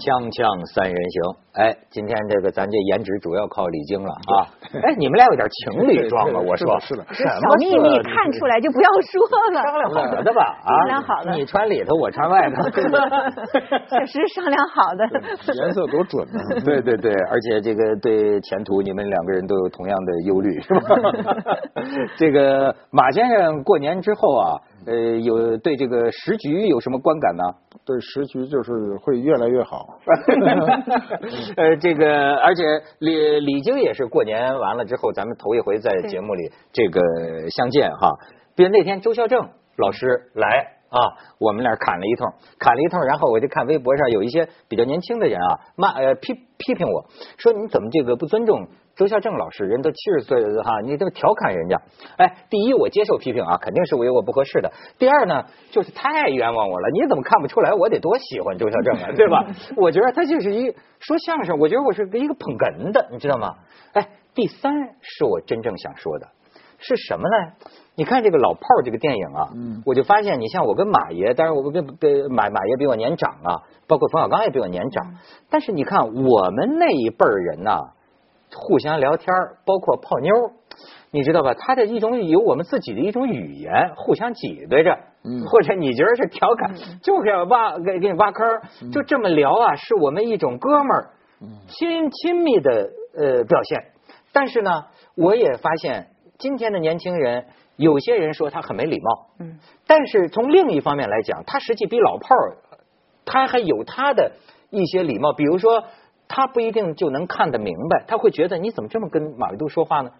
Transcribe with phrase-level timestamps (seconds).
[0.00, 0.40] 锵锵
[0.72, 1.16] 三人行，
[1.60, 4.48] 哎，今天这个咱这颜值主要靠李菁了啊！
[4.80, 7.28] 哎，你们俩有点情侣装了，我说是的，小
[7.60, 9.20] 秘密看出来就不要说
[9.52, 9.60] 了。
[9.60, 10.56] 商量好了的吧？
[10.64, 15.04] 啊，商量好了，你穿里头，我穿外头， 确实商量好的。
[15.52, 16.40] 颜色多准呢！
[16.64, 20.80] 对对对，而且这个对前途，你们两个人都有同样的忧虑，是吧？
[22.16, 24.56] 这个马先生过年之后啊。
[24.86, 27.44] 呃，有对这个时局有什么观感呢？
[27.84, 28.72] 对时局就是
[29.02, 29.98] 会越来越好。
[31.56, 32.62] 呃，这个而且
[32.98, 37.00] 李李菁也是过年完了之后，咱们头一回在节目里这个
[37.50, 38.12] 相见哈。
[38.56, 40.79] 比如那天周孝正老师来。
[40.90, 40.98] 啊，
[41.38, 42.26] 我们俩砍了一通，
[42.58, 47.06] 砍了一通，然后我就看微博上有一些比较年轻的人啊，骂呃批批评我
[47.38, 49.64] 说你怎么这个不尊重周孝正老师？
[49.64, 51.80] 人都七十岁了哈，你这么调侃人家？
[52.18, 54.72] 哎，第一我接受批评啊，肯定是我有我不合适的。
[54.98, 59.12] 第二呢，就是太冤枉我了，你怎么看不出来我得多喜欢周孝正啊？
[59.16, 59.46] 对吧？
[59.76, 63.54] 我觉得他就是一说相声，我觉得我是一个捧哏的，你知道吗？
[63.92, 66.26] 哎，第三是我真正想说的
[66.80, 67.52] 是什么呢？
[67.94, 69.48] 你看这个老炮儿这个电影啊，
[69.84, 75.16] 我就发现，你像我跟马爷，当然我跟跟马马爷比我年长啊，包括冯小刚也比我年长，
[75.50, 77.92] 但是你看我们那一辈儿人呐，
[78.54, 79.28] 互相聊天
[79.66, 80.32] 包括泡妞，
[81.10, 81.52] 你知道吧？
[81.54, 84.96] 他的一种有我们自己的一种语言，互相挤兑着，
[85.46, 88.48] 或者你觉得是调侃，就是挖给给你挖坑，
[88.92, 91.10] 就这么聊啊，是我们一种哥们儿
[91.66, 93.84] 亲亲密的呃表现。
[94.32, 94.84] 但是呢，
[95.16, 96.06] 我也发现
[96.40, 97.46] 今天的年轻人。
[97.76, 102.58] 有些人说他很没礼貌，嗯，但是从另一方面来讲，他实际比老炮儿，
[103.24, 104.32] 他还有他的
[104.68, 105.84] 一些礼貌，比如说
[106.28, 110.10] 他不一定就能看得明白，他会觉得你怎么这么跟马未都说话呢？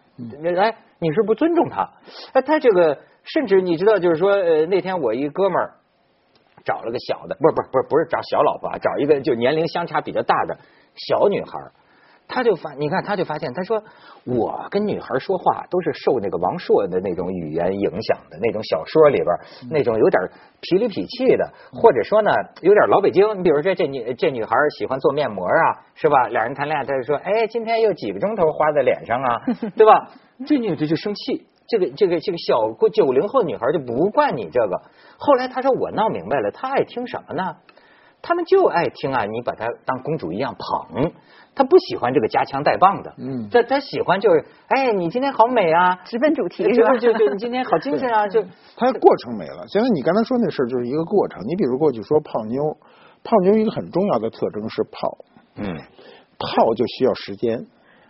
[0.57, 1.91] 哎，你是不尊重他？
[2.33, 5.75] 哎，他这个甚至你知道，就是说，呃，那天我一哥们儿
[6.65, 10.57] 找了个小的，不是不是不是不是找小老婆，找一个就年龄相差比较大的
[10.95, 11.51] 小女孩。
[12.31, 13.83] 他就发，你看，他就发现，他说
[14.25, 19.27] 我跟女孩说话都是受那个王朔的那种语言影响的那种小说里边
[19.69, 20.23] 那种有点
[20.63, 22.31] 痞里痞气的，或者说呢
[22.63, 23.37] 有点老北京。
[23.37, 26.29] 你比如说这女这女孩喜欢做面膜啊，是吧？
[26.29, 29.41] 俩人谈恋爱，他就说，哎，今天又几个钟头花在脸上啊，
[29.77, 30.11] 对吧？
[30.47, 34.83] 这女的就生气，这个这个这个小过九零后女孩就不惯你这个。
[35.19, 37.57] 后来他说我闹明白了，他爱听什么呢？
[38.23, 41.11] 他们就爱听啊，你把她当公主一样捧。
[41.61, 46.97] 他不喜欢这个夹枪带棒的，嗯，他他喜欢就是，哎，你今天好美啊，直奔主题是吧？
[46.97, 48.43] 就就你今天好精神啊，就
[48.79, 49.63] 他过程没了。
[49.69, 51.39] 现在你刚才说那事儿就是一个过程。
[51.47, 52.79] 你比如过去说泡妞，
[53.23, 55.19] 泡妞一个很重要的特征是泡，
[55.57, 55.77] 嗯，
[56.39, 57.67] 泡就需要时间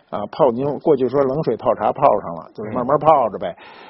[0.09, 0.23] 啊。
[0.31, 3.49] 泡妞过去说冷水泡茶泡上了，就是慢慢泡着呗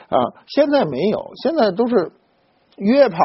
[0.09, 0.17] 啊。
[0.47, 2.11] 现在没有，现在都是。
[2.81, 3.17] 约炮，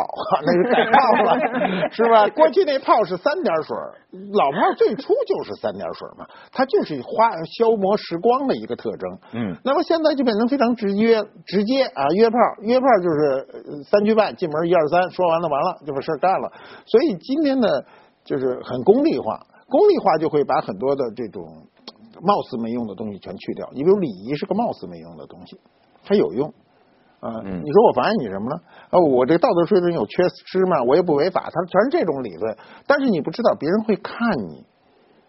[0.44, 1.40] 那是改炮了，
[1.90, 2.28] 是吧？
[2.28, 3.74] 过去那炮是三点水，
[4.32, 9.18] 老炮最初就是三点水嘛，它就是花消磨时光的一个特征。
[9.32, 16.52] 嗯，那么现在就变成非常直接，直接啊，约炮，约炮就是三句半，进门一二三，说完了完了就把事干了。
[16.84, 17.66] 所以今天呢，
[18.24, 19.40] 就是很功利化，
[19.70, 21.42] 功利化就会把很多的这种
[22.20, 23.70] 貌似没用的东西全去掉。
[23.72, 25.58] 你比如礼仪是个貌似没用的东西，
[26.04, 26.52] 它有用。
[27.18, 28.56] 啊，你说我妨碍你什么呢？
[28.90, 30.82] 啊，我这道德水准有缺失吗？
[30.86, 32.56] 我也不违法，他全是这种理论。
[32.86, 34.64] 但是你不知道别人会看你，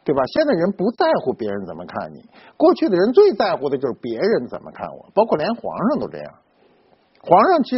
[0.03, 0.21] 对吧？
[0.33, 2.23] 现在人不在乎别人怎么看你，
[2.57, 6.33] 过去的人最在乎的就是别人怎么看我，包括连皇上都这样。
[7.21, 7.77] 皇上去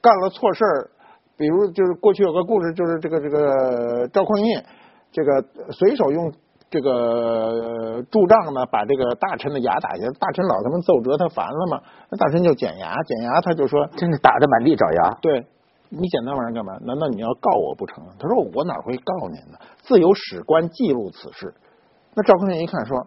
[0.00, 0.90] 干了错事儿，
[1.36, 4.64] 比如就是过去有个故事，就是这个这个赵匡胤，
[5.12, 6.32] 这个随手用。
[6.70, 11.82] 这个助账呢，把这个大臣的牙打下，大臣老他妈奏折，他烦了嘛？
[12.08, 15.18] 那大臣就剪牙，剪牙，他就说，真是打的满地找牙。
[15.20, 15.44] 对，
[15.88, 16.78] 你剪那玩意儿干嘛？
[16.86, 18.04] 难道你要告我不成？
[18.20, 19.58] 他说我哪会告您呢？
[19.82, 21.52] 自有史官记录此事。
[22.14, 23.04] 那赵匡胤一看说，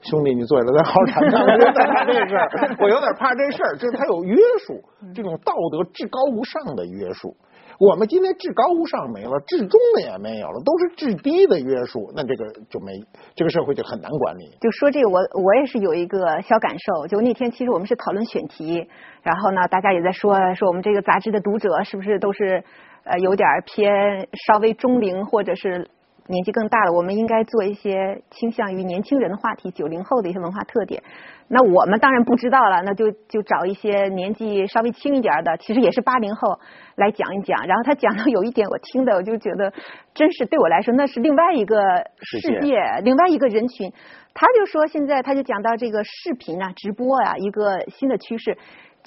[0.00, 1.42] 兄弟，你坐下来，咱好好谈谈。
[1.46, 4.36] 我怕这事儿，我有点怕这事儿，就是他有约
[4.66, 4.82] 束，
[5.14, 7.36] 这种道德至高无上的约束。
[7.80, 12.92] 我们今天至高无上没了，至中的也没有了，都是至低的约束，那这个就没，
[13.34, 14.50] 这个社会就很难管理。
[14.60, 17.06] 就说这个，我我也是有一个小感受。
[17.06, 18.86] 就那天其实我们是讨论选题，
[19.22, 22.62] 然后呢，大家也在说说我们这个杂志的读者是不是都是
[23.04, 25.88] 呃有点偏稍微中龄或者是
[26.30, 31.02] 年纪更大了，我们应该做一些倾向于年轻人的话题，九零后的一些文化特点。
[31.48, 36.60] 那我们当然不知道了，那就就找一些年纪稍微轻一点的，其实也是八零后
[36.94, 37.66] 来讲一讲。
[37.66, 39.72] 然后他讲到有一点，我听的我就觉得，
[40.14, 41.82] 真是对我来说那是另外一个
[42.22, 43.92] 世界，另外一个人群。
[44.32, 48.56] 他就说现在他就讲到这个视频啊、直播啊一个新的趋势，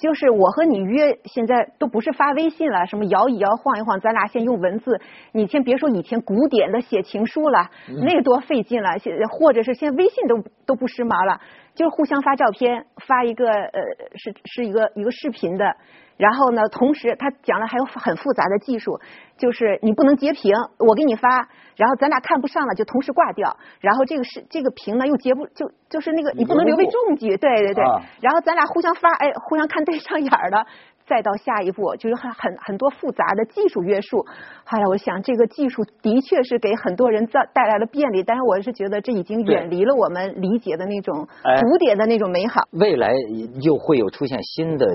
[0.04, 5.00] 就是我和你约，现在都不是发微信了，什么摇一摇、晃一晃，咱俩先用文字。
[5.32, 7.70] 你先别说以前古典的写情书了，
[8.02, 8.98] 那个多费劲了。
[8.98, 11.40] 现或者是现在微信都都不时髦了，
[11.74, 13.80] 就是互相发照片，发一个呃
[14.14, 15.74] 是是一个一个视频的。
[16.16, 19.00] 然后呢，同时他讲了还有很复杂的技术，
[19.36, 21.28] 就是你不能截屏，我给你发，
[21.76, 27.84] 然后咱俩看不上了就同时挂掉，然后这个是这个屏呢又截不就就是那个你不能留为证据，对对对，
[28.20, 30.66] 然后咱俩互相发，哎，互相看对上眼了。
[31.06, 34.24] 再到下一步，就是很很很多复杂的技术约束。
[34.64, 41.28] 后来我想，这个技术的确是给很多人带带来了便利，但是我是觉得这已经远离了我们理解的那种
[41.60, 42.62] 古典的那种美好。
[42.72, 43.12] 未来
[43.60, 44.86] 又会有出现新的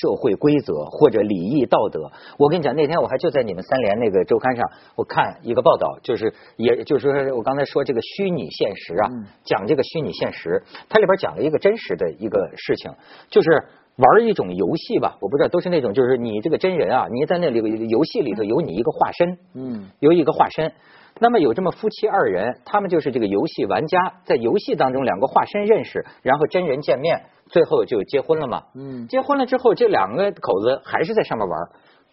[0.00, 2.10] 社会规则或者礼仪道德。
[2.38, 9.10] 我跟你讲，那天我还就在你们三联那个周刊上，我看一个报道，就是也就是说，我刚才说这个虚拟现实啊，
[9.44, 12.90] 讲这个虚拟现实，它里边讲了一个真实的一个事情，
[13.28, 13.62] 就是。
[13.96, 20.72] 玩一种游戏吧，我不知道都是那种，就是你这个真人啊，你在那里游戏里头有你一个化身，嗯，有一个化身。
[21.20, 28.62] 那么有这么夫妻二人，他们就是这个游戏玩家，在游戏当中两个化身认识，然后真人见面，最后就结婚了嘛。
[28.74, 31.58] 嗯，结婚了之后，这两个口子还是在上面玩，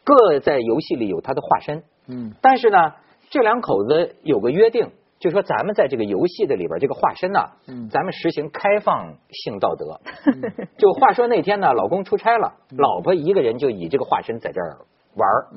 [0.04, 1.84] 各在游戏里有他的化身。
[2.08, 2.94] 嗯，但是呢，
[3.30, 4.92] 这两口子有个约定。
[5.20, 7.40] 就说咱们在这个游戏的里边，这个化身呢，
[7.92, 10.00] 咱们实行开放性道德。
[10.78, 14.78] 就话说那天呢，老公出差了，老婆一个人就以这个化身在这儿
[15.16, 15.48] 玩儿。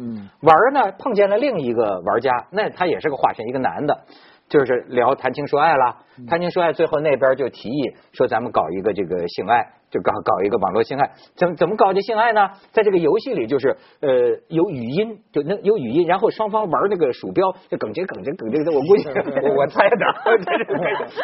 [0.41, 4.01] 玩儿呢，碰见了另一个玩家，那他也是个化身，一个男的。
[4.49, 5.97] 就是聊谈情说爱了，
[6.29, 12.51] 谈情说爱，最后那边就提议说咱们搞一个这个性爱，就搞搞一个网络性爱，怎怎么搞这性爱呢？
[12.73, 14.11] 在这个游戏里就是呃
[14.49, 19.09] 有语音，就那有语音，然后双方玩那个鼠标，就耿直耿直耿直的，我估计
[19.57, 19.97] 我猜的，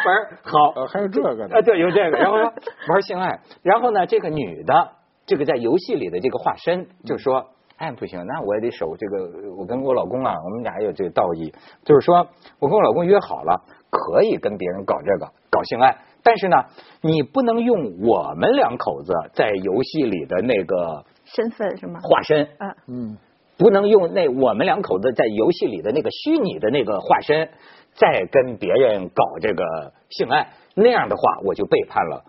[0.06, 4.92] 玩好，还有这个啊，对，有这个，然后玩性爱，然后呢，这个女的
[5.26, 7.50] 这个在游戏里的这个化身就说。
[7.78, 9.54] 哎，不行，那我也得守这个。
[9.56, 11.52] 我跟我老公啊，我们俩有这个道义，
[11.84, 12.26] 就是说
[12.58, 16.56] 我跟我老公约好了，可以跟别人搞这个搞性爱，但是呢，
[17.00, 22.00] 你不能用我们两口子在游戏里的那个身份是吗？
[22.02, 23.18] 化身，嗯嗯，
[23.56, 27.48] 不能用那我们两口子在游戏里的那个虚拟的那个化身，
[27.94, 32.24] 再跟别人搞这个性爱，那样的话我就背叛了。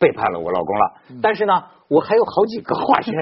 [0.00, 3.14] 背叛了我老公了，但是呢，我还有好几个化身，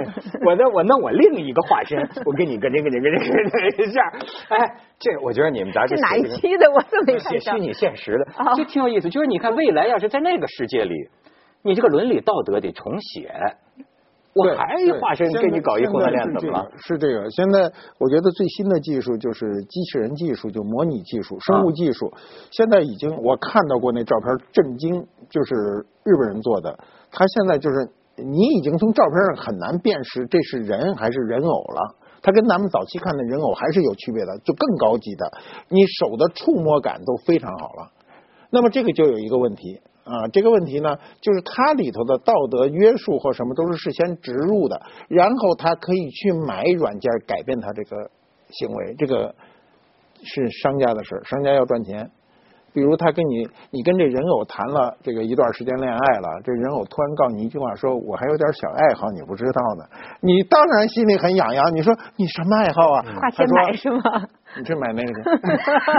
[0.45, 4.13] 我那我弄我另一个化身，我给你个这个这个这个这样，
[4.49, 9.09] 哎，这我觉得你们杂志哪一期的我都没看写虚拟现实的，就挺有意思。
[9.09, 10.95] 就是你看未来要是在那个世界里，
[11.63, 13.31] 你这个伦理道德得重写。
[14.35, 16.71] 我还化身给你搞一婚恋怎么了？
[16.77, 22.13] 是这个，现在我觉得最新的技术就是机器人技术，就模拟技术、生物技术。
[22.51, 25.55] 现在已经我看到过那照片，震惊，就是
[26.05, 26.79] 日本人做的。
[27.11, 31.97] 他现在就是你已经从照片上很难辨识这是人还是人偶了。
[32.23, 35.33] 它跟咱们早期看的人偶还是有区别的，就更高级的，
[35.69, 37.93] 你手的触摸感都非常好了。
[38.51, 39.81] 那么这个就有一个问题。
[40.05, 48.09] 啊，这个问题呢，就是它里头的道德约束或什么都是事先植入的，然后他可以去买软件改变他这个
[48.51, 49.35] 行为，这个
[50.23, 52.09] 是商家的事商家要赚钱。
[52.77, 59.85] 比如他跟你，你跟这人偶谈了这个一段时间恋爱了，这人偶突然告你一句话，说我还有点小爱好，你不知道呢，
[60.21, 61.75] 你当然心里很痒痒。
[61.75, 63.03] 你说你什么爱好啊？
[63.19, 64.03] 花钱买是吗？
[64.59, 65.31] 你去买那个去。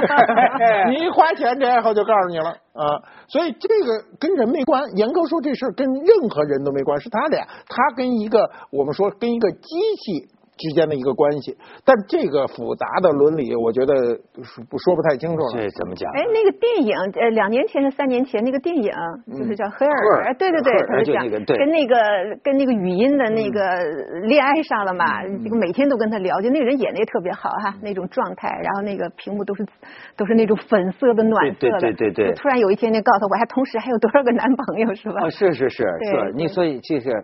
[0.94, 3.02] 你一花钱，这爱好就告诉你了啊。
[3.28, 4.84] 所以这个跟人没关。
[4.96, 9.60] 严格说，这事跟任何人都没关，是他俩，他跟一个我们说跟一个机
[9.98, 10.37] 器。
[10.58, 13.94] 之间的一个关系，但这个复杂的伦理，我觉得
[14.70, 15.52] 不说不太清楚了。
[15.54, 16.12] 这怎么讲？
[16.14, 18.92] 哎，那个电影，呃，两年前是三年前那个电影，
[19.38, 21.96] 就是叫《黑尔》，对对对，他就讲跟那个
[22.44, 23.62] 跟那个语音的那个
[24.28, 29.66] 恋爱上了嘛，这个每天都跟他聊，就那个人演的也特别好哈，那种状态，然后那个屏幕都是
[30.18, 32.34] 都是那种粉色的暖色的，对对对对。
[32.34, 35.22] 突然有一天就告诉我，还同时还有多少个男朋友是吧？
[35.24, 37.24] 哦，是是是是，你所以就是。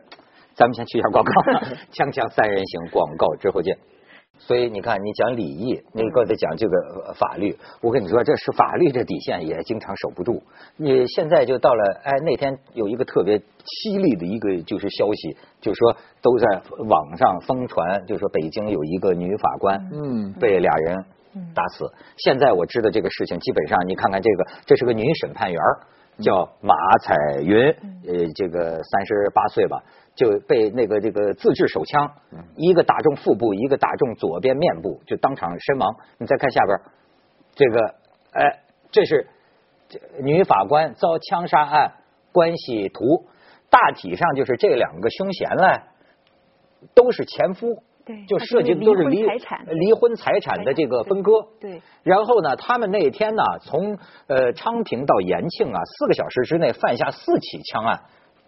[0.55, 1.31] 咱们先去一下广告，
[1.91, 3.77] 锵锵三人行广告之后见。
[4.39, 10.41] 所以你看，你讲礼仪，你刚才讲这个法律，我跟你说，这是法律这底线也经常守不住。
[10.75, 21.05] 你现在就到了，哎，那天有一个特别犀利的一个就是消息，就是说都在网上疯传，就是说北京有一个女法官，嗯，被俩人
[21.53, 21.89] 打死。
[22.17, 25.61] 现在我知道这个事情，基本上你看看这个，这是个女审判员，
[26.19, 27.67] 叫马彩云，
[28.07, 29.81] 呃，这个三十八岁吧。
[30.15, 32.11] 就被那个这个自制手枪，
[32.55, 35.95] 一个打中腹部，一个打中左边面部，就当场身亡。
[36.17, 36.79] 你再看下边，
[37.55, 37.95] 这个
[38.33, 38.59] 哎，
[38.91, 39.27] 这是
[40.21, 41.93] 女法官遭枪杀案
[42.31, 43.25] 关系图，
[43.69, 45.63] 大体上就是这两个凶嫌呢，
[46.93, 47.83] 都是前夫。
[48.05, 51.47] 对，就涉及的都是离离婚财产的这个分割。
[51.61, 51.81] 对。
[52.03, 58.01] 然后呢，他们那天呢，从呃昌平到延庆啊，四个小时之内犯下四起枪案，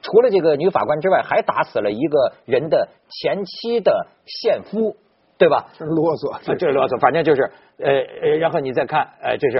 [0.05, 4.95] 除了这个女法官之外，还打死了一个人的前妻的现夫，
[5.35, 5.65] 对吧？
[5.79, 6.99] 这是啰嗦，这是啰嗦。
[6.99, 7.41] 反正就是
[7.79, 7.89] 呃
[8.21, 9.57] 呃，然后你再看，呃，这是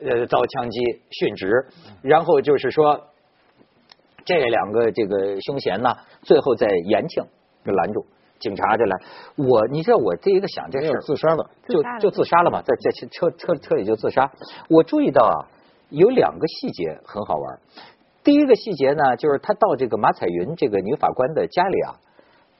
[0.00, 0.78] 呃遭枪击
[1.10, 1.66] 殉职，
[2.02, 3.00] 然后就是说
[4.26, 7.24] 这两个这个凶嫌呢，最后在延庆
[7.64, 8.04] 给拦住。
[8.40, 8.96] 警察就来，
[9.36, 14.30] 我你知道我第一个想这事自杀了，就就自杀了嘛，在在车车车里就自杀。
[14.68, 15.48] 我注意到啊，
[15.88, 17.58] 有两个细节很好玩。
[18.28, 21.96] 第一个细节呢，就是她到这个马彩云这个女法官的家里啊，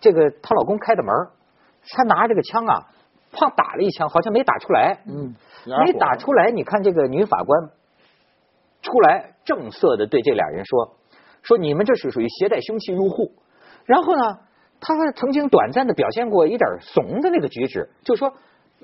[0.00, 1.14] 这个她老公开的门，
[1.90, 2.88] 她拿这个枪啊，
[3.34, 5.34] 砰打了一枪，好像没打出来，嗯，
[5.84, 6.50] 没打出来。
[6.50, 7.68] 你看这个女法官
[8.80, 10.96] 出来正色的对这俩人说，
[11.42, 13.34] 说你们这是属于携带凶器入户，
[13.84, 14.38] 然后呢？
[14.80, 18.32] 她曾经短暂的表现过一点怂的那个举止，就说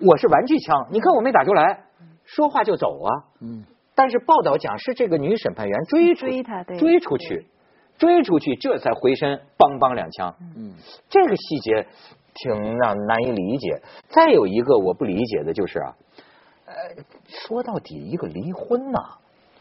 [0.02, 1.84] 我是玩具枪，你看我没打出来，
[2.24, 3.10] 说话就走啊。
[3.40, 3.64] 嗯。
[3.94, 7.46] 但是报道讲是这个女审判员追追他，追出去，
[7.96, 10.34] 追出去，这才回身梆梆两枪。
[10.56, 10.72] 嗯。
[11.08, 11.86] 这个细节
[12.34, 13.80] 挺让难以理解。
[14.08, 15.94] 再有一个我不理解的就是啊，
[16.66, 16.74] 呃，
[17.26, 18.98] 说到底一个离婚呐。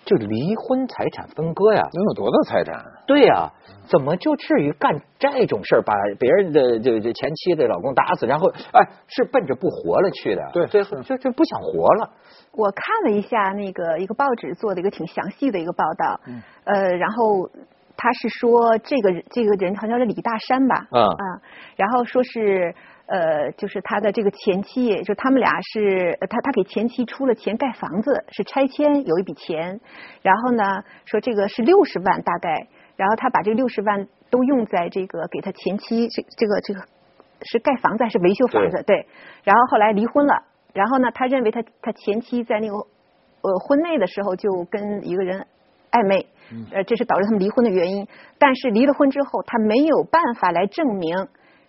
[0.05, 2.83] 就离婚财产分割呀，能有多大财产？
[3.07, 3.51] 对呀，
[3.86, 10.41] 怎么就至于干这种事儿，把别人的这这前妻的老公打死，然后哎，是奔着不活了去的？
[10.53, 12.10] 对，最后就就不想活了。
[12.51, 16.19] 我看了一下那个一个报纸做的一个挺详细的一个报道，
[16.65, 17.50] 呃，然后
[17.95, 21.41] 他是说这个这个人好像是李大山吧，啊，
[21.77, 22.75] 然后说是。
[23.05, 29.81] 呃，就是他的这个前妻，就他们俩是他他给前妻出了钱盖房子，是拆迁有一笔钱，
[30.22, 30.63] 然后呢
[31.03, 36.79] 说这个是六十万大概，然后他把这六十万都用在这个给他前妻这这个这个
[37.41, 38.81] 是盖房子还是维修房子？
[38.88, 39.05] 对，
[39.43, 40.43] 然后后来离婚了，
[40.74, 45.45] 然后呢他认为他他前妻在那个呃婚内的时候就跟一个人
[45.91, 46.25] 暧昧，
[46.72, 48.07] 呃这是导致他们离婚的原因，
[48.39, 51.27] 但是离了婚之后他没有办法来证明。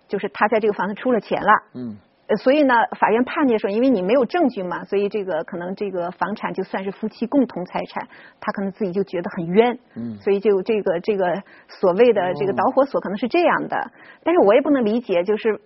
[0.08, 1.96] 就是他在这个房子出了钱了，嗯，
[2.38, 8.08] 所以呢，法院判决说，因为你没有证据嘛，所以这个可能这个房产就算是夫妻共同财产，
[8.40, 13.90] 他可能自己就觉得很冤，嗯，所以就这个这个所谓的这个导火索可能是这样的，
[14.22, 15.60] 但是我也不能理解，就是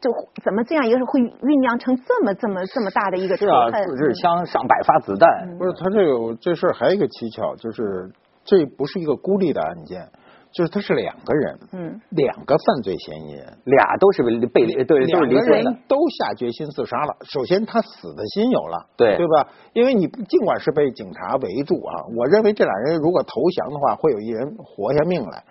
[0.00, 0.10] 就
[0.44, 8.10] 怎么这样一个会酝酿成这么这么这么大的一个仇恨，自制枪上百发子弹，不是他这个这事儿还有一个蹊跷，就是
[8.44, 10.08] 这不是一个孤立的案件。
[10.56, 14.30] 就是他是两个人，嗯，两个犯罪嫌疑人，俩都是被
[14.64, 17.14] 离，对，两个人都下决心自杀了。
[17.24, 19.48] 首先，他死的心有了，对，对吧？
[19.74, 25.44] 因为你尽管是被警察围住啊，我认为这俩人如果投降的话，会有一人活下命来。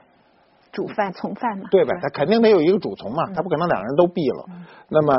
[0.72, 1.94] 主犯从犯嘛，对吧？
[2.02, 4.46] 他肯定得有一个主从嘛，他不可能两个人都毙了。
[4.90, 5.16] 那么，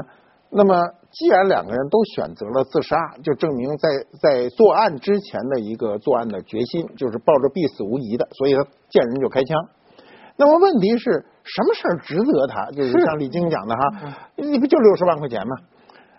[0.51, 0.75] 那么
[1.11, 3.89] 既然两个人都选择了自杀，就证明在
[4.21, 9.57] 在作案之前的一个作案的决心，就是抱着必死无疑的，所以他见人就开枪。
[10.37, 12.67] 那么问题是什么事儿值得他？
[12.71, 15.57] 就是像李晶讲的哈，你不就六十万块钱吗？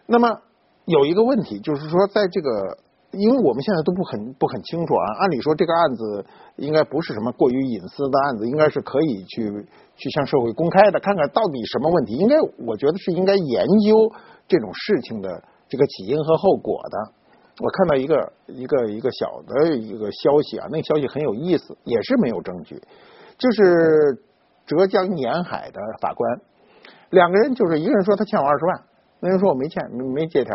[0.07, 0.41] 那么
[0.86, 2.77] 有一个问题就是说，在这个，
[3.12, 5.05] 因为我们现在都不很不很清楚啊。
[5.19, 9.67] 按理说这个案子应该不是什么过于隐私的案子，应该是可以去
[9.98, 12.16] 去向社会公开的，看看到底什么问题。
[12.16, 12.36] 应该
[12.66, 14.10] 我觉得是应该研究
[14.48, 17.12] 这种事情的这个起因和后果的。
[17.60, 22.80] 我看到一个一个一个小的一个消息啊，那个消息很有意思，也是没有证据。
[23.38, 24.22] 就是
[24.66, 26.42] 浙江沿海的法官，
[27.10, 28.82] 两个人就是一个人说他欠我二十万，
[29.20, 30.54] 那人说我没欠，没借条。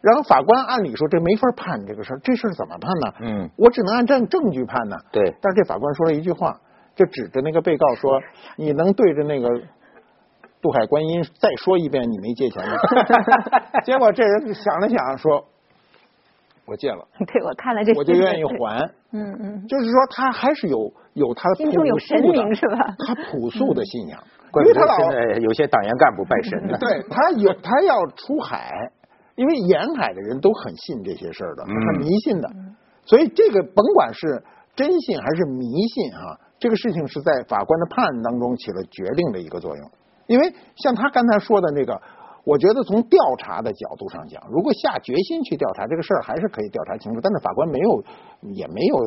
[0.00, 3.14] 然后法官按理说这没法判这个事儿，这事儿怎么判呢？
[3.20, 4.96] 嗯，我只能按证证据判呢。
[5.10, 5.34] 对。
[5.40, 6.60] 但是这法官说了一句话，
[6.94, 8.20] 就指着那个被告说
[8.56, 9.48] ：“你能对着那个
[10.60, 12.76] 渡海观音再说一遍你没借钱吗？”
[13.84, 15.44] 结果这人想了想说。
[16.64, 18.88] 我借了， 对我看了这，我就愿意还。
[19.10, 22.94] 嗯嗯，就是说他还是有有他心中有神明是吧？
[23.04, 24.22] 他朴素的信仰，
[24.54, 26.78] 因为他老有些党员干部拜神的。
[26.78, 28.70] 对他有他要出海，
[29.34, 32.48] 因为沿海的人都很信这些事儿的，很迷信的。
[33.04, 34.40] 所以这个甭管是
[34.76, 39.90] 真信还是迷信啊，这个事情是在法官的判案当中起了决定的一个作用。
[40.28, 42.00] 因为像他刚才说的那个。
[42.44, 47.20] 我觉得从调查的角度上讲，如果下决心去调查这个事儿，还是可以调查清楚。
[47.22, 48.02] 但是法官没有，
[48.50, 48.98] 也没有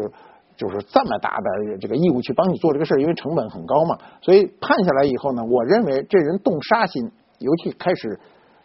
[0.56, 4.00] 就是这么大的这个义务去帮你做这个事儿，因为成本很高嘛。
[4.22, 8.18] 所以判下来以后呢，我认为这人动杀心，尤其开始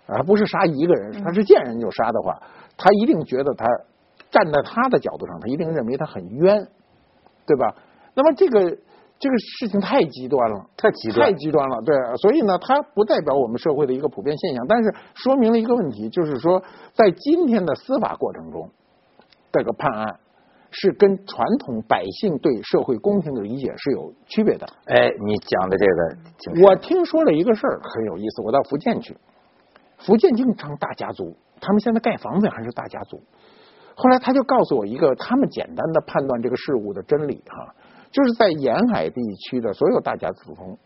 [0.07, 2.41] 啊不是杀一个人，他是见人就杀的话，
[2.77, 3.67] 他一定觉得他
[4.31, 6.69] 站在他的角度上，他一定认为他很冤，
[7.45, 7.75] 对吧？
[8.15, 8.79] 那么这个
[9.19, 11.83] 这个事情太极端了，太极端，太极端了。
[11.83, 16.63] 对，所以呢，它不代表我们社会的一个普遍现象，但是说明了一个问题，就是说，
[16.95, 18.71] 在今天的司法过程中，
[19.53, 20.21] 这个判案
[20.71, 24.67] 是跟传统百姓对社会公平的理解是有区别的。
[24.87, 29.17] 哎，你讲的这个，我听说了一个事儿很有意思，我到福建去，
[29.99, 33.21] 福建经常大家族，他们现在盖房子还是大家族。
[33.97, 37.75] 后来他就告诉我一个他们简单的判断这个事物的真理哈。
[38.11, 40.79] 就是在沿海地区的所有大家族中，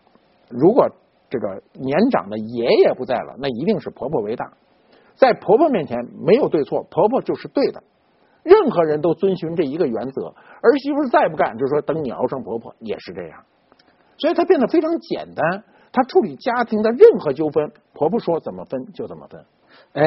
[0.49, 0.89] 如果
[1.31, 4.53] 这个年长的爷爷不在了，那一定是婆婆为大。
[5.17, 7.83] 在婆婆面前没有对错，婆婆就是对的。
[8.43, 10.27] 任何人都遵循这一个原则。
[10.27, 13.43] 儿媳妇再不干，就说等你熬成婆婆也是这样。
[14.19, 15.65] 所以它变得非常简单。
[15.93, 19.45] 她处理家庭的任何纠纷，婆婆说怎么分就怎么分。
[19.95, 20.03] 哎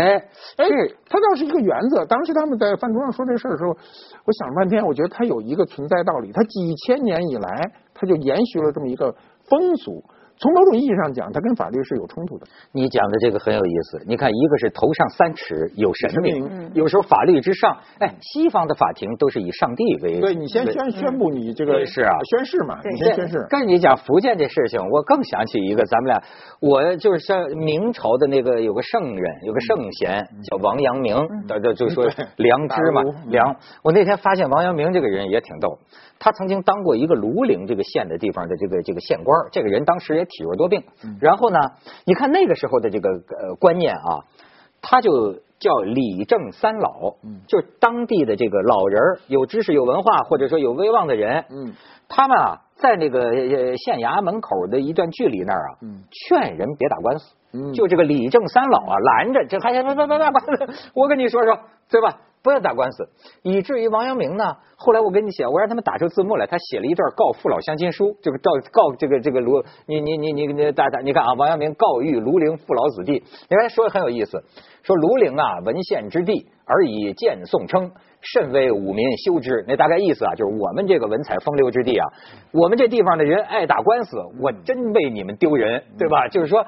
[0.57, 0.67] 哎，
[1.09, 2.05] 他倒是一个原则。
[2.05, 6.31] 当时他们在饭桌上说这事儿的时候，我想了半天，我觉得他有一个存在道理。
[6.33, 9.15] 他几千年以来，他就延续了这么一个
[9.49, 10.03] 风俗。
[10.39, 12.45] 从某种意义上讲，它跟法律是有冲突的。
[12.71, 14.01] 你讲的这个很有意思。
[14.05, 20.19] 你看，一个是头上三尺有神明，有时候法律之上，哎，西方的法庭都是以上帝为。
[20.19, 23.47] 对你先宣宣布你这个是啊，宣誓嘛，你先宣誓。
[23.49, 26.23] 跟你讲福建这事情，我更想起一个，咱们俩，
[26.59, 31.15] 我就是像明朝的那个有个圣人，有个圣贤叫王阳明，
[31.63, 33.55] 就就说良知嘛，良。
[33.83, 35.79] 我那天发现王阳明这个人也挺逗。
[36.19, 40.83] 他曾经当过一个庐陵这个县的地方的这个这个县官，这个人当时也体弱多病。
[41.19, 41.59] 然后呢，
[42.05, 44.25] 你看那个时候的这个呃观念啊，
[44.81, 47.15] 他就叫李正三老，
[47.47, 51.45] 就是当地的这个老人，有知识、有文化或者说有威望的人。
[51.49, 51.73] 嗯，
[52.07, 53.33] 他们啊，在那个
[53.77, 55.77] 县衙门口的一段距离那儿啊，
[56.11, 57.33] 劝人别打官司。
[57.53, 61.57] 嗯，就这个李正三老啊，拦着这还别别别别我跟你说说，
[61.89, 62.19] 对吧？
[62.47, 63.09] 不要打官司，
[63.41, 74.41] 以至于王阳明呢，后来我给你写，我让他们打出字幕来，他写了一段告父老乡亲书，这个告告这个这个卢，你你你你你大大，你看啊，王阳明告谕庐陵父老子弟，你看说的很有意思，
[74.81, 79.65] 说庐陵啊文献之地，而以建宋称，甚为武民修之。
[79.67, 82.07] 那大概意思啊，就是我们这个文采风流之地啊，
[82.53, 86.29] 我们这地方的人爱打官司，我真为你们丢人，对吧？
[86.29, 86.65] 就是说。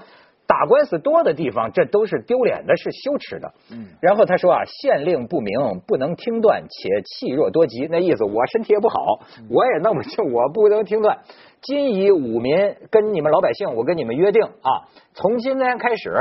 [0.50, 3.54] 打官司多的地方，这都是丢脸的，是羞耻的。
[3.72, 5.54] 嗯，然后他说啊，县令不明，
[5.86, 7.86] 不能听断，且气若多疾。
[7.88, 11.20] 那意思，我身体也不好，我也弄不清，我不能听断。
[11.62, 16.12] 今以武民跟你们老百姓，我跟你们约定啊，从今天开始，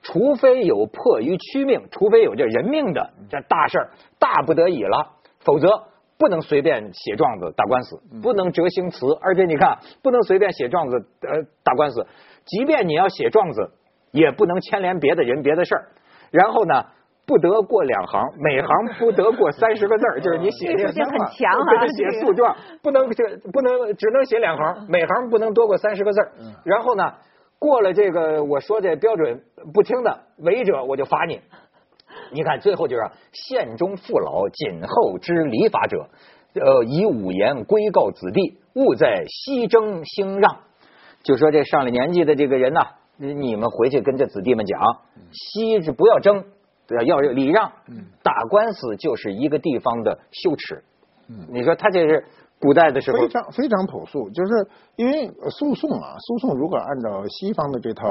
[0.00, 5.68] 除非有迫于屈命，除非有这人命的这大事儿，大不得已了，否则
[6.16, 12.06] 不能随便写状子打官司，不能折星词，而且你看，不能随便写状子呃打官司。
[12.46, 13.70] 即便你要写状子，
[14.12, 15.88] 也不能牵连别的人、别的事儿。
[16.30, 16.84] 然后呢，
[17.26, 26.32] 不得过两行，每行不得过三十个字儿， 就是你写这很强啊，写诉状不能写不能只能写两行，每行不能多过三十个字儿。
[26.64, 27.14] 然后呢，
[27.58, 29.42] 过了这个我说的标准
[29.74, 31.40] 不听的违者，我就罚你。
[32.32, 36.08] 你看最后就是县中父老谨后知礼法者，
[36.54, 40.65] 呃，以五言归告子弟，勿在西征兴让。
[41.26, 42.86] 就说这上了年纪的这个人呐，
[43.18, 44.80] 你们回去跟这子弟们讲，
[45.32, 46.44] 西是不要争，
[47.04, 47.72] 要礼让。
[48.22, 50.84] 打官司就是一个地方的羞耻。
[51.48, 52.24] 你说他这是
[52.60, 58.08] 古代的时候非常非常朴素，就是因为诉讼啊，诉讼如果按照西方的这套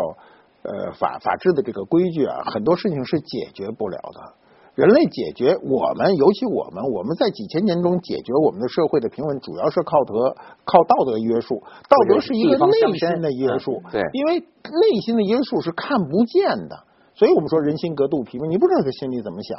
[0.64, 4.34] 呃法法治的这个规矩啊，很多事情是解决不了的。
[4.76, 10.36] 人类解决我们，尤其我们，我们在几千年中解决我们的社会的平稳，主要是靠德、
[10.66, 11.64] 靠道德约束。
[11.88, 16.76] 道德是一个内心的约束，对，因为内心的约束是看不见的，
[17.16, 19.58] 所以我们说人心隔肚皮嘛，你不知道他心里怎么想。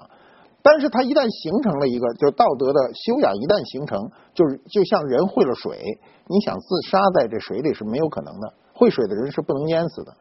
[0.60, 5.78] 但是他一旦形成了一个，就道德的修养一旦形成，就是就像人会了水，
[6.26, 10.12] 你想自杀在这水里是没有可能的，会水的人是不能淹死的。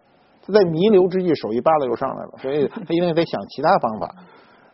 [0.45, 4.15] 他在弥留之际手一扒拉又上来了，所以他一定得想其他方法。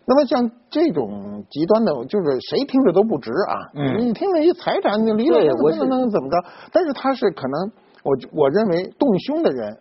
[0.04, 3.70] 那么像这种极端的，就是谁听着都不值啊！
[4.00, 6.38] 你听着一财产，你离了我能能怎么着？
[6.74, 7.72] 但是他是可能，
[8.04, 9.78] 我我认为动凶的人，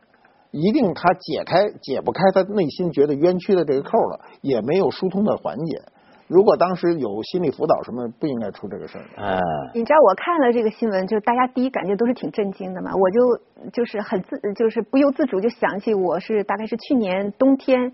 [0.50, 5.80] 一定他解开解不开他内心觉得冤屈的这个扣了，也没有疏通的环节。
[6.28, 9.04] 如果当时有心理辅导什么，不应该出这个事儿。
[9.16, 9.40] 嗯，
[9.74, 12.92] 你知道我看了这个新闻，就大家第一感觉都是挺震惊的嘛。
[12.94, 17.90] 我就就是很自，就是不由自主就想起我是大概是去年冬天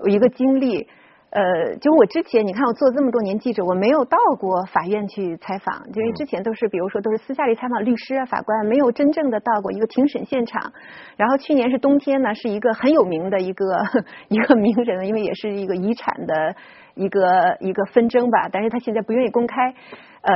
[0.00, 0.88] 有一个经历。
[1.30, 10.72] 呃，就我之前，你看我做这么多年记者，我没有到过法院去采访，因为之前都是比如说都是私下里采访律师啊、法官，没有真正的到过一个庭审现场。
[11.18, 13.66] 然后去年是冬天呢，是一个很有名的一个
[14.28, 16.56] 一个名人，因为也是一个遗产的
[16.94, 19.74] 一个一个纷争吧，但是他现在不愿意公开。
[20.22, 20.32] 呃，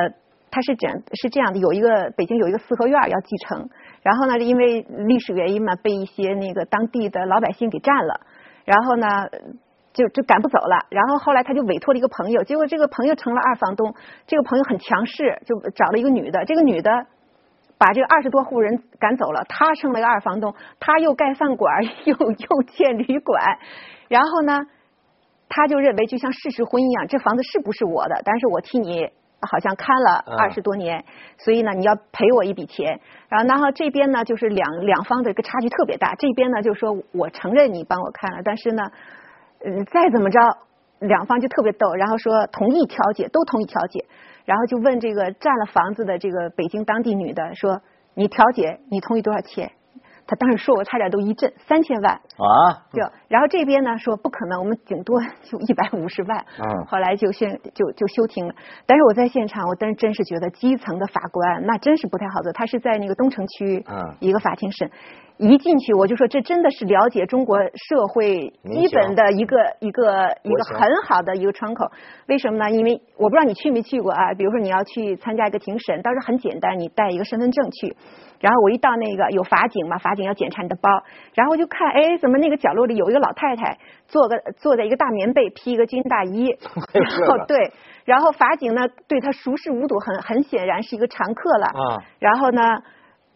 [0.50, 3.70] 他是这样是这样的，有一个北京有一个四合院要继承，
[4.02, 8.20] 然后呢，因为历史原因嘛，被一些那个当地的老百姓给占了，
[8.66, 9.08] 然后呢。
[9.92, 13.94] 就就赶不走了，然后后来他就委托了一个朋友，结果这个朋友成了二房东，
[14.26, 16.90] 这个朋友很强势，就找了一个女的，这个女的
[17.76, 23.58] 把这个二十多户人赶走了，他成了一个二房东，他又盖饭馆，又又建旅馆，
[24.08, 24.60] 然后呢，
[25.48, 28.22] 他就认为就像事实婚姻一样，这房子是不是我的？
[28.24, 29.10] 但是我替你
[29.42, 31.04] 好像看了二十多年，
[31.36, 32.98] 所以呢，你要赔我一笔钱。
[33.28, 38.84] 然后然后这边呢，就是两两方的一个差距特别大，这边呢就说我承认你帮我看了，但是呢。
[39.64, 40.38] 嗯，再怎么着，
[41.00, 44.04] 两方就特别逗，然后说同意调解，都同意调解，
[44.44, 47.80] 然后就问这个占了房子的这个北京当地女的说
[48.14, 49.72] ：“你调解，你同意多少钱？”
[50.24, 52.86] 他当时说我差点都一震，三千万啊！
[52.92, 56.46] 就然后这边呢说不可能，我们顶多就一百五十万。
[56.60, 58.54] 嗯，后来就宣就就休庭了。
[58.86, 62.52] 但是我在现场，我当时真是觉得基层的法官那真是不太好做。
[62.52, 63.84] 他是在那个东城区
[64.20, 64.90] 一个法庭审。
[65.42, 71.90] 一进去我就说，这真的是了解中国社会基本的一个一个一个很好的一个窗口。
[72.28, 72.70] 为什么呢？
[72.70, 74.32] 因为我不知道你去没去过啊。
[74.34, 77.96] 比如说你要去参加一个庭审，当时很简单，你带一个身份证去。
[78.38, 80.88] 然后我一到那个有法警嘛，法警要检查你的包，
[81.34, 86.46] 然后就看，哎，怎么那个角落里有一个老太太，坐个 坐在一个大棉被，披一个军大衣。
[86.92, 87.72] 然后，对，
[88.06, 91.66] 然后法警呢对她熟视无睹，很很显然是一个常客了。
[91.66, 92.02] 啊。
[92.20, 92.62] 然后呢？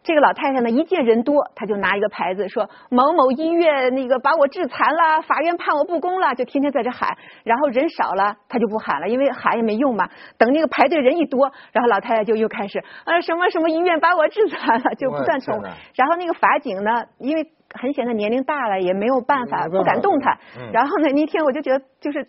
[0.06, 7.18] 这个老太太呢，一见人多，她就拿一个牌子说某某医院那个把我致残了，法院判我不公了，就天天在这喊。
[7.42, 10.08] 然后人少了，她就不喊了，因为喊也没用嘛。
[10.38, 15.60] 等那个排队人一多，然后老太太就又开始啊什么什么医院把我致残了，就不断重。
[15.96, 20.38] 然后那个法警呢，因为很显得年龄大了，也没有办法，不敢动弹。
[20.72, 22.22] 然后呢，那天我就觉得就是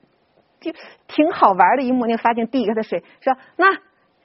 [0.60, 0.72] 就
[1.08, 3.68] 挺好玩的一幕，那个法警递给他水，说那。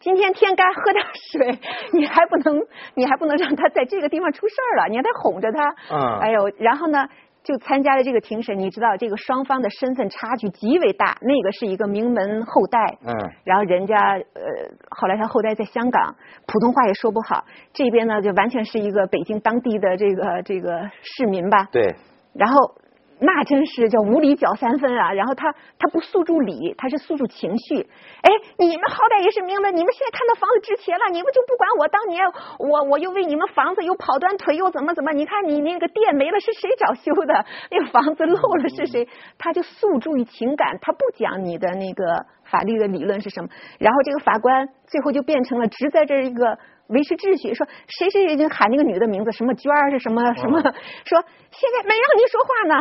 [0.03, 1.59] 今天天干，喝点水，
[1.93, 2.61] 你还不能，
[2.95, 5.75] 你还不能让他在这个地方出事儿了，你还得哄着他。
[5.93, 6.19] 嗯。
[6.19, 7.07] 哎呦，然后呢，
[7.45, 12.99] 就参加了这个庭审，你知道这个双方的身份差距极为大，那个是一个名门后代。
[13.07, 13.15] 嗯。
[13.45, 13.95] 然后人家
[14.35, 14.43] 呃，
[14.91, 16.17] 后来他后代在香港，
[16.49, 21.69] 普通话也说不好，这边呢就完全是一个北京当地的这个这个市民吧。
[21.71, 21.95] 对。
[22.35, 22.75] 然后。
[23.19, 25.13] 那真是叫无理搅三分啊！
[25.13, 27.89] 然后他他不诉诸理，他是诉诸情绪。
[28.23, 32.25] 哎，你们好歹也是明白，你们现在看到房子值钱了，你们就不管我当年
[32.59, 35.13] 我我又为你们房子又跑断腿又怎么怎么？
[35.13, 37.45] 你看你那个店没了是谁找修的？
[37.71, 39.09] 那个房子漏了是谁？
[39.39, 42.05] 他就诉诸于情感，他不讲你的那个
[42.45, 43.49] 法律的理论是什么。
[43.79, 46.59] 然后这个法官最后就变成了只在这一个。
[46.93, 52.75] 维持秩序，说谁谁谁就喊那个女的名字，什么娟儿是什么什么，说现在没让您说话呢。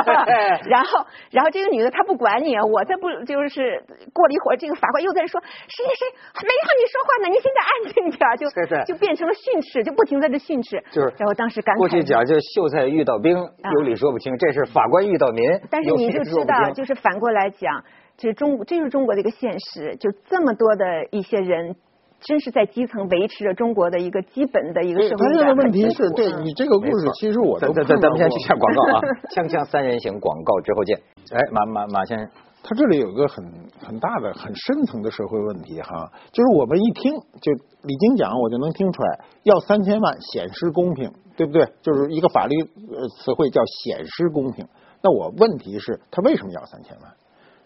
[0.70, 3.82] 然后，然后这个女的她不管你，我再不就是
[4.12, 8.46] 过了一会儿，这个法官又在说谁谁谁没让你说话呢，你现在安静点，就
[8.86, 10.82] 就变成了训斥，就不停在这训斥。
[10.90, 11.78] 就是，然后当时感慨。
[11.78, 13.36] 过去讲就秀才遇到兵，
[13.74, 17.84] 有理说不清，这是法官遇到民，但是你就知道，就是反过来讲，
[18.16, 21.74] 这中这就是中国的一个现实，就这么多的一些人。
[22.20, 25.16] 真是在基层维持着中国的一个基本的一个社会。
[25.16, 29.00] 关键的问题是对你这个故事，其实我都咱咱咱们先去下广告啊，
[29.34, 31.00] 锵锵三人行广告之后见。
[31.32, 32.28] 哎，马马马先生，
[32.62, 33.44] 他这里有个很
[33.80, 37.52] 很大的、很深层的社会问题哈，就是我们一听就
[37.82, 41.66] 李金讲，我就能听出来，要三千万显示公平，对不对？
[41.82, 44.66] 就是一个法律词汇叫显示公平。
[45.02, 47.12] 那我问题是，他为什么要三千万？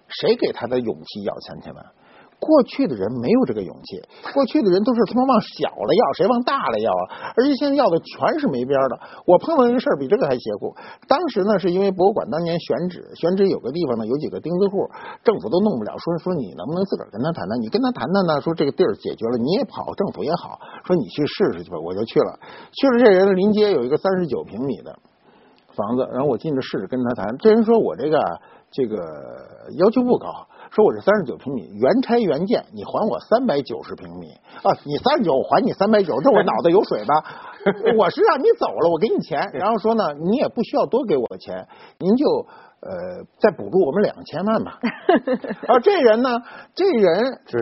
[0.06, 1.84] 谁给他的勇气要三千万？
[2.38, 4.02] 过去的人没有这个勇气，
[4.34, 7.32] 过去的人都是他妈往小了要，谁往大了要啊？
[7.36, 9.00] 而且现在要的全是没边的。
[9.24, 10.74] 我碰到一个事儿比这个还邪乎。
[11.08, 14.88] 当时呢，是因为博物馆当年选址，选址有个地方呢有几个钉子户，
[15.24, 17.60] 政府都弄不了，说说你能不能自个儿跟他谈谈？
[17.60, 21.78] 你跟他谈谈呢，说这个地儿解决了，你也跑，政府也好，说你去试试去吧。
[21.80, 22.38] 我就去了，
[22.72, 24.94] 去了这人临街有一个三十九平米的
[25.72, 27.38] 房子，然后我进去试试跟他谈。
[27.38, 28.20] 这人说我这个
[28.70, 28.96] 这个
[29.78, 30.28] 要求不高。
[30.74, 34.26] 说我是三十九平米，原拆原建，你还我三百九十平米
[34.60, 34.74] 啊！
[34.84, 37.14] 你三十九，我还你三百九，这我脑袋有水吧？
[37.96, 41.68] 我是让你走了，我给你钱，然后说呢，你也不需要多给我钱，
[42.00, 42.90] 您就呃
[43.38, 44.80] 再补助我们两千万吧。
[45.68, 46.42] 啊，这人呢，
[46.74, 47.58] 这人这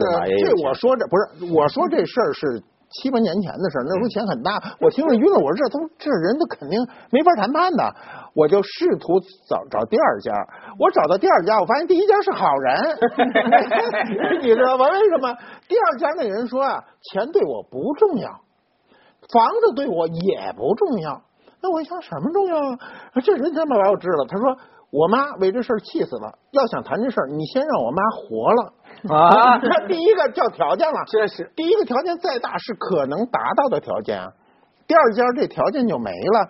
[0.66, 2.62] 我说这不是我说这事儿是。
[2.92, 5.38] 七八年前的事那时候钱很大，我听了晕了。
[5.38, 6.78] 我说这都这人都肯定
[7.10, 7.94] 没法谈判的，
[8.34, 10.32] 我就试图找找第二家。
[10.78, 12.76] 我找到第二家，我发现第一家是好人
[14.42, 14.88] 你知道吗？
[14.90, 15.34] 为什么？
[15.68, 18.30] 第二家那人说啊，钱对我不重要，
[19.32, 21.22] 房子对我也不重要。
[21.62, 22.78] 那我想什么重要啊？
[23.24, 24.26] 这人他妈把我治了。
[24.28, 24.56] 他说
[24.90, 28.72] 我妈为这事儿气死了，要想谈这事儿，你先让我妈活了。
[29.10, 34.32] 啊，那第一个叫条件了，这是第一个条件再大是可能达到的条件啊，
[34.86, 36.48] 第二家这条件就没了。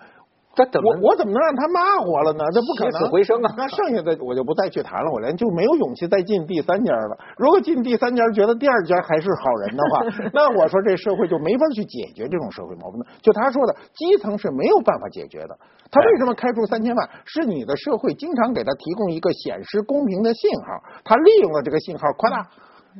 [0.54, 2.44] 这怎么我我怎么能让他骂活了呢？
[2.52, 7.16] 这不可能，起死回生啊那剩下的我就不再去谈了，我连就没有勇气再进第三家了。
[7.38, 13.00] 如果进第三家觉得第二家还是好人的话， 那我说这社会就没法去解决这种社会矛盾。
[13.22, 15.56] 就他说的，基层是没有办法解决的。
[15.90, 17.08] 他为什么开出三千万？
[17.24, 20.66] 是你的社会经常给他提供一个显示公平的信号，
[21.04, 22.46] 他利用了这个信号夸大。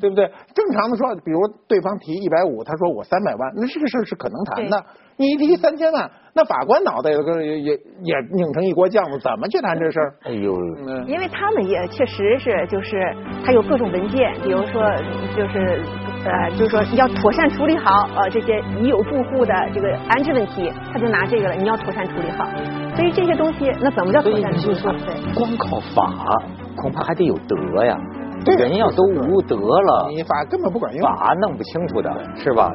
[0.00, 0.30] 对不对？
[0.54, 4.84] 正常的说，比如对方提一百五，他说我三百万，那这个事儿是可能谈的。
[5.18, 10.14] 你一提三千万，那法官脑袋也也也也拧成一锅浆子，怎么去谈这事儿？
[10.24, 10.56] 哎呦，
[11.06, 14.82] 因为他们也确实是，就是他有各种文件，比如说
[15.36, 15.84] 就是
[16.24, 22.48] 呃，就是说要妥善处理好呃这些已有住户的这个安置问题，他就拿这个了，你要妥善处理好。
[22.96, 24.92] 所以这些东西，那怎么叫妥善处理好？
[24.92, 26.10] 对，光靠法
[26.74, 27.96] 恐怕还得有德呀。
[28.56, 32.70] 人要都无德了，你法根本不管用，法弄不清楚的是吧？